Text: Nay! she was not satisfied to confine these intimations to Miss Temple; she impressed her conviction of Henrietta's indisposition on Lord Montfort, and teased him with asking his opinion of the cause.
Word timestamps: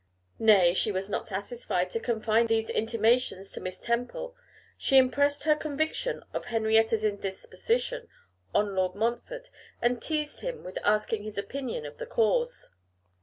Nay! 0.39 0.73
she 0.73 0.91
was 0.91 1.11
not 1.11 1.27
satisfied 1.27 1.91
to 1.91 1.99
confine 1.99 2.47
these 2.47 2.71
intimations 2.71 3.51
to 3.51 3.61
Miss 3.61 3.79
Temple; 3.79 4.35
she 4.75 4.97
impressed 4.97 5.43
her 5.43 5.53
conviction 5.55 6.23
of 6.33 6.45
Henrietta's 6.45 7.03
indisposition 7.05 8.07
on 8.51 8.73
Lord 8.73 8.95
Montfort, 8.95 9.51
and 9.79 10.01
teased 10.01 10.39
him 10.41 10.63
with 10.63 10.79
asking 10.83 11.21
his 11.21 11.37
opinion 11.37 11.85
of 11.85 11.99
the 11.99 12.07
cause. 12.07 12.71